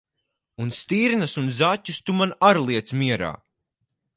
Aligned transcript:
Un 0.63 0.69
stirnas 0.79 1.33
un 1.41 1.47
zaķus 1.59 1.99
tu 2.05 2.11
man 2.17 2.31
ar 2.49 2.57
liec 2.67 2.87
mierā! 3.01 3.31